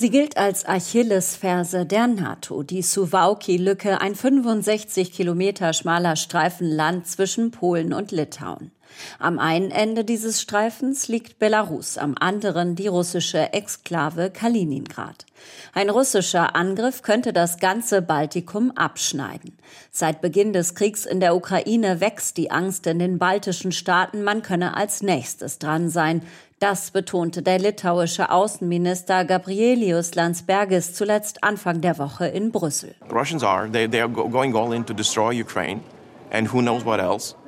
Sie 0.00 0.08
gilt 0.08 0.38
als 0.38 0.64
Achillesferse 0.64 1.84
der 1.84 2.06
NATO, 2.06 2.62
die 2.62 2.82
Suwałki-Lücke, 2.82 4.00
ein 4.00 4.14
65 4.14 5.12
Kilometer 5.12 5.74
schmaler 5.74 6.16
Streifen 6.16 6.66
Land 6.66 7.06
zwischen 7.06 7.50
Polen 7.50 7.92
und 7.92 8.10
Litauen. 8.10 8.70
Am 9.18 9.38
einen 9.38 9.70
Ende 9.70 10.04
dieses 10.04 10.40
Streifens 10.40 11.08
liegt 11.08 11.38
Belarus, 11.38 11.98
am 11.98 12.14
anderen 12.18 12.76
die 12.76 12.86
russische 12.86 13.52
Exklave 13.52 14.30
Kaliningrad. 14.30 15.26
Ein 15.72 15.90
russischer 15.90 16.54
Angriff 16.56 17.02
könnte 17.02 17.32
das 17.32 17.58
ganze 17.58 18.02
Baltikum 18.02 18.72
abschneiden. 18.72 19.56
Seit 19.90 20.20
Beginn 20.20 20.52
des 20.52 20.74
Kriegs 20.74 21.06
in 21.06 21.20
der 21.20 21.34
Ukraine 21.34 22.00
wächst 22.00 22.36
die 22.36 22.50
Angst 22.50 22.86
in 22.86 22.98
den 22.98 23.18
baltischen 23.18 23.72
Staaten, 23.72 24.22
man 24.22 24.42
könne 24.42 24.76
als 24.76 25.02
nächstes 25.02 25.58
dran 25.58 25.88
sein. 25.88 26.22
Das 26.58 26.90
betonte 26.90 27.42
der 27.42 27.58
litauische 27.58 28.30
Außenminister 28.30 29.24
Gabrielius 29.24 30.14
Landsbergis 30.14 30.92
zuletzt 30.92 31.42
Anfang 31.42 31.80
der 31.80 31.96
Woche 31.96 32.26
in 32.26 32.52
Brüssel. 32.52 32.94
Russians 33.10 33.42
are 33.42 33.70
they, 33.70 33.88
they 33.88 34.02
are 34.02 34.10
going 34.10 34.54
all 34.54 34.74
in 34.74 34.84
to 34.84 34.92
destroy 34.92 35.40
Ukraine. 35.40 35.80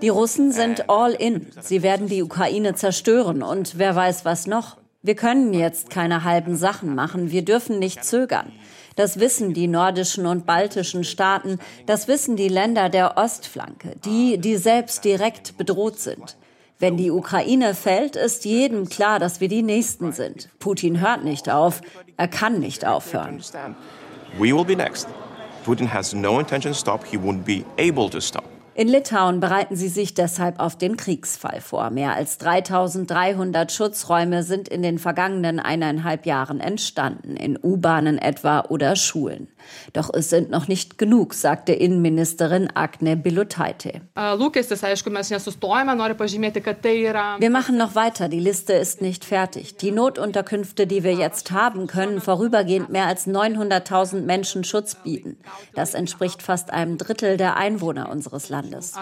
Die 0.02 0.08
Russen 0.08 0.52
sind 0.52 0.90
all 0.90 1.12
in. 1.12 1.46
Sie 1.60 1.82
werden 1.82 2.08
die 2.08 2.22
Ukraine 2.22 2.74
zerstören 2.74 3.42
und 3.42 3.78
wer 3.78 3.94
weiß 3.94 4.24
was 4.24 4.46
noch. 4.46 4.76
Wir 5.02 5.16
können 5.16 5.52
jetzt 5.52 5.90
keine 5.90 6.22
halben 6.22 6.56
Sachen 6.56 6.94
machen. 6.94 7.30
Wir 7.30 7.44
dürfen 7.44 7.78
nicht 7.78 8.04
zögern. 8.04 8.52
Das 8.94 9.18
wissen 9.18 9.54
die 9.54 9.66
nordischen 9.66 10.26
und 10.26 10.46
baltischen 10.46 11.02
Staaten. 11.02 11.58
Das 11.86 12.08
wissen 12.08 12.36
die 12.36 12.48
Länder 12.48 12.88
der 12.88 13.16
Ostflanke, 13.16 13.96
die, 14.04 14.38
die 14.38 14.56
selbst 14.56 15.04
direkt 15.04 15.56
bedroht 15.56 15.98
sind. 15.98 16.36
Wenn 16.78 16.96
die 16.96 17.10
Ukraine 17.10 17.74
fällt, 17.74 18.16
ist 18.16 18.44
jedem 18.44 18.88
klar, 18.88 19.18
dass 19.18 19.40
wir 19.40 19.48
die 19.48 19.62
Nächsten 19.62 20.12
sind. 20.12 20.48
Putin 20.58 21.00
hört 21.00 21.24
nicht 21.24 21.48
auf. 21.48 21.80
Er 22.16 22.28
kann 22.28 22.58
nicht 22.58 22.84
aufhören. 22.84 23.40
We 24.38 24.54
will 24.54 24.64
be 24.64 24.76
next. 24.76 25.08
Putin 25.64 25.92
has 25.92 26.12
no 26.12 26.40
intention 26.40 26.72
to 26.72 26.78
stop. 26.78 27.04
He 27.04 27.16
won't 27.16 27.44
be 27.44 27.64
able 27.78 28.10
to 28.10 28.20
stop. 28.20 28.44
In 28.74 28.88
Litauen 28.88 29.40
bereiten 29.40 29.76
sie 29.76 29.88
sich 29.88 30.14
deshalb 30.14 30.58
auf 30.58 30.78
den 30.78 30.96
Kriegsfall 30.96 31.60
vor. 31.60 31.90
Mehr 31.90 32.14
als 32.14 32.38
3300 32.38 33.70
Schutzräume 33.70 34.42
sind 34.44 34.66
in 34.66 34.80
den 34.80 34.98
vergangenen 34.98 35.60
eineinhalb 35.60 36.24
Jahren 36.24 36.58
entstanden, 36.58 37.36
in 37.36 37.58
U-Bahnen 37.62 38.16
etwa 38.16 38.60
oder 38.70 38.96
Schulen. 38.96 39.48
Doch 39.92 40.10
es 40.12 40.30
sind 40.30 40.50
noch 40.50 40.68
nicht 40.68 40.96
genug, 40.96 41.34
sagte 41.34 41.72
Innenministerin 41.74 42.70
Agne 42.74 43.18
Bilotaite. 43.18 44.00
Wir 47.40 47.50
machen 47.50 47.76
noch 47.76 47.94
weiter, 47.94 48.30
die 48.30 48.40
Liste 48.40 48.72
ist 48.72 49.02
nicht 49.02 49.26
fertig. 49.26 49.76
Die 49.76 49.90
Notunterkünfte, 49.90 50.86
die 50.86 51.04
wir 51.04 51.12
jetzt 51.12 51.50
haben, 51.50 51.88
können 51.88 52.22
vorübergehend 52.22 52.88
mehr 52.88 53.06
als 53.06 53.26
900.000 53.26 54.22
Menschen 54.22 54.64
Schutz 54.64 54.94
bieten. 54.94 55.36
Das 55.74 55.92
entspricht 55.92 56.42
fast 56.42 56.70
einem 56.70 56.96
Drittel 56.96 57.36
der 57.36 57.56
Einwohner 57.58 58.08
unseres 58.10 58.48
Landes. 58.48 58.61
Landes. 58.62 58.96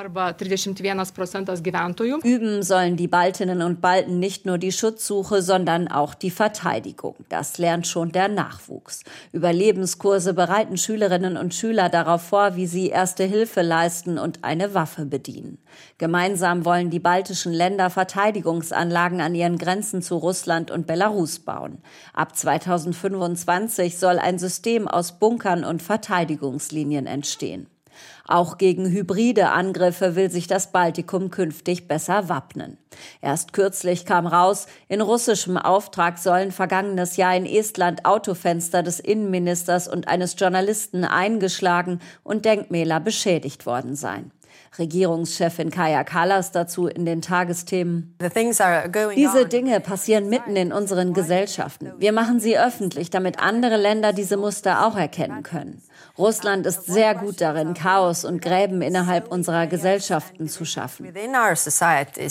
Üben 2.23 2.63
sollen 2.63 2.97
die 2.97 3.09
Baltinnen 3.09 3.63
und 3.63 3.81
Balten 3.81 4.19
nicht 4.19 4.47
nur 4.47 4.59
die 4.59 4.73
Schutzsuche, 4.73 5.43
sondern 5.43 5.89
auch 5.89 6.15
die 6.15 6.31
Verteidigung. 6.31 7.17
Das 7.29 7.59
lernt 7.59 7.87
schon 7.87 8.13
der 8.13 8.29
Nachwuchs. 8.29 9.03
Überlebenskurse 9.33 10.35
bereiten 10.35 10.77
Schülerinnen 10.77 11.37
und 11.37 11.55
Schüler 11.55 11.89
darauf 11.89 12.23
vor, 12.23 12.57
wie 12.57 12.67
sie 12.67 12.89
erste 12.89 13.25
Hilfe 13.25 13.63
leisten 13.63 14.19
und 14.19 14.45
eine 14.45 14.75
Waffe 14.75 15.07
bedienen. 15.07 15.59
Gemeinsam 15.99 16.65
wollen 16.65 16.91
die 16.91 16.99
baltischen 16.99 17.53
Länder 17.53 17.91
Verteidigungsanlagen 17.91 19.21
an 19.21 19.35
ihren 19.35 19.59
Grenzen 19.59 20.03
zu 20.03 20.17
Russland 20.17 20.71
und 20.71 20.87
Belarus 20.87 21.39
bauen. 21.41 21.79
Ab 22.13 22.37
2025 22.37 23.99
soll 23.99 24.19
ein 24.19 24.39
System 24.39 24.89
aus 24.89 25.19
Bunkern 25.19 25.65
und 25.65 25.83
Verteidigungslinien 25.83 27.07
entstehen. 27.07 27.67
Auch 28.31 28.59
gegen 28.59 28.89
hybride 28.89 29.51
Angriffe 29.51 30.15
will 30.15 30.31
sich 30.31 30.47
das 30.47 30.71
Baltikum 30.71 31.31
künftig 31.31 31.89
besser 31.89 32.29
wappnen. 32.29 32.79
Erst 33.21 33.53
kürzlich 33.53 34.07
kam 34.07 34.25
raus, 34.29 34.69
in 34.87 35.01
russischem 35.01 35.57
Auftrag 35.57 36.17
sollen 36.17 36.53
vergangenes 36.53 37.17
Jahr 37.17 37.35
in 37.35 37.45
Estland 37.45 38.05
Autofenster 38.05 38.85
des 38.85 39.01
Innenministers 39.01 39.89
und 39.89 40.07
eines 40.07 40.37
Journalisten 40.39 41.05
eingeschlagen 41.05 41.99
und 42.23 42.45
Denkmäler 42.45 43.01
beschädigt 43.01 43.67
worden 43.67 43.97
sein. 43.97 44.31
Regierungschefin 44.79 45.71
Kaya 45.71 46.05
Kallas 46.05 46.53
dazu 46.53 46.87
in 46.87 47.05
den 47.05 47.23
Tagesthemen. 47.23 48.17
Diese 49.17 49.47
Dinge 49.47 49.81
passieren 49.81 50.29
mitten 50.29 50.55
in 50.55 50.73
unseren 50.73 51.13
Gesellschaften. 51.13 51.93
Wir 51.99 52.13
machen 52.13 52.39
sie 52.39 52.57
öffentlich, 52.57 53.11
damit 53.11 53.41
andere 53.41 53.77
Länder 53.77 54.13
diese 54.13 54.37
Muster 54.37 54.87
auch 54.87 54.97
erkennen 54.97 55.43
können. 55.43 55.83
Russland 56.17 56.67
ist 56.67 56.87
sehr 56.87 57.15
gut 57.15 57.41
darin, 57.41 57.75
Chaos 57.75 58.20
und 58.25 58.41
Gräben 58.43 58.83
innerhalb 58.83 59.29
unserer 59.29 59.67
Gesellschaften 59.67 60.49
zu 60.49 60.65
schaffen. 60.65 61.07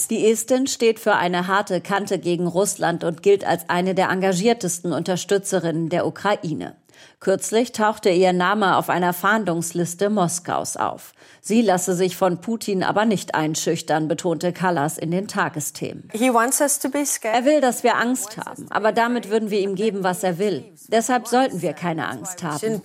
Die 0.10 0.32
Estin 0.32 0.68
steht 0.68 1.00
für 1.00 1.16
eine 1.16 1.48
harte 1.48 1.82
Kante 1.82 2.20
gegen 2.20 2.48
Russland 2.48 3.04
und 3.04 3.24
gilt 3.24 3.46
als 3.46 3.70
eine 3.70 3.96
der 3.96 4.10
engagiertesten 4.10 4.94
Unterstützerinnen 4.94 5.90
der 5.90 6.06
Ukraine. 6.06 6.76
Kürzlich 7.20 7.74
tauchte 7.74 8.10
ihr 8.10 8.32
Name 8.32 8.78
auf 8.78 8.90
einer 8.90 9.14
Fahndungsliste 9.14 10.10
Moskaus 10.10 10.78
auf. 10.78 11.14
Sie 11.42 11.62
lasse 11.62 11.94
sich 11.96 12.16
von 12.16 12.40
Putin 12.40 12.84
aber 12.84 13.06
nicht 13.06 13.36
einschüchtern, 13.36 14.08
betonte 14.08 14.54
Callas 14.54 14.98
in 14.98 15.12
den 15.12 15.28
Tagesthemen. 15.28 16.10
Er 16.14 17.46
will, 17.46 17.62
dass 17.62 17.84
wir 17.84 17.98
Angst 17.98 18.38
haben, 18.38 18.68
aber 18.70 18.92
damit 18.92 19.30
würden 19.30 19.50
wir 19.50 19.60
ihm 19.60 19.76
geben, 19.76 20.04
was 20.04 20.24
er 20.24 20.38
will. 20.38 20.64
Deshalb 20.88 21.28
sollten 21.28 21.62
wir 21.62 21.74
keine 21.74 22.08
Angst 22.08 22.44
haben. 22.44 22.82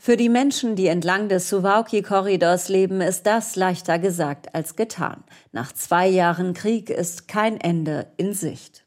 Für 0.00 0.16
die 0.16 0.28
Menschen, 0.28 0.76
die 0.76 0.86
entlang 0.86 1.28
des 1.28 1.48
Suwałki-Korridors 1.50 2.68
leben, 2.68 3.00
ist 3.00 3.26
das 3.26 3.56
leichter 3.56 3.98
gesagt 3.98 4.54
als 4.54 4.76
getan. 4.76 5.22
Nach 5.52 5.72
zwei 5.72 6.08
Jahren 6.08 6.54
Krieg 6.54 6.90
ist 6.90 7.28
kein 7.28 7.60
Ende 7.60 8.06
in 8.16 8.32
Sicht. 8.32 8.85